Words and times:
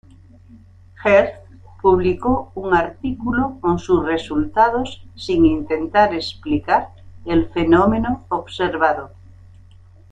Hertz 1.05 1.35
publicó 1.79 2.51
un 2.55 2.73
artículo 2.73 3.59
con 3.61 3.77
sus 3.77 4.03
resultados 4.03 4.99
sin 5.13 5.45
intentar 5.45 6.11
explicar 6.15 6.89
el 7.23 7.47
fenómeno 7.51 8.25
observado. 8.29 9.11